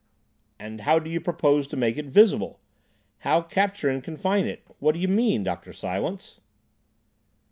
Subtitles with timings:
[0.59, 2.59] "And how do you propose to make it visible?
[3.19, 4.63] How capture and confine it?
[4.79, 5.69] What d'ye mean, Dr.
[5.73, 6.39] John Silence?"